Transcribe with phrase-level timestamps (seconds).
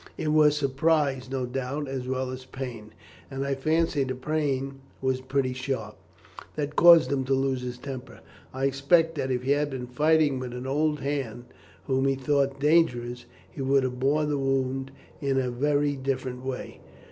[0.17, 2.91] It was surprise, no doubt, as well as pain
[3.29, 5.95] and I fancy the pain was pretty sharp
[6.55, 8.21] that caused him to lose his temper.
[8.51, 11.45] I expect that if he had been fighting with an old hand
[11.85, 14.89] whom he thought dangerous, he would have borne the wound
[15.21, 16.79] in a very different way.